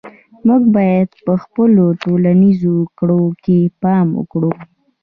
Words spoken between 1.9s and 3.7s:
ټولنیزو کړنو کې